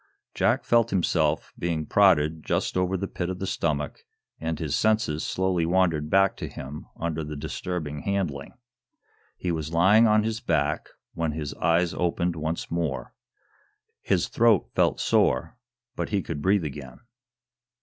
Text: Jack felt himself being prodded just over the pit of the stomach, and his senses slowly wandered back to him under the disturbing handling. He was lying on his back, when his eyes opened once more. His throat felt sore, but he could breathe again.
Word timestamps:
Jack 0.33 0.63
felt 0.63 0.89
himself 0.89 1.53
being 1.59 1.85
prodded 1.85 2.43
just 2.43 2.75
over 2.75 2.97
the 2.97 3.07
pit 3.07 3.29
of 3.29 3.37
the 3.37 3.45
stomach, 3.45 3.99
and 4.39 4.57
his 4.57 4.75
senses 4.75 5.23
slowly 5.23 5.63
wandered 5.63 6.09
back 6.09 6.35
to 6.37 6.47
him 6.47 6.87
under 6.99 7.23
the 7.23 7.35
disturbing 7.35 7.99
handling. 7.99 8.55
He 9.37 9.51
was 9.51 9.71
lying 9.73 10.07
on 10.07 10.23
his 10.23 10.39
back, 10.39 10.89
when 11.13 11.33
his 11.33 11.53
eyes 11.53 11.93
opened 11.93 12.35
once 12.35 12.71
more. 12.71 13.13
His 14.01 14.27
throat 14.27 14.71
felt 14.73 14.99
sore, 14.99 15.55
but 15.95 16.09
he 16.09 16.23
could 16.23 16.41
breathe 16.41 16.65
again. 16.65 17.01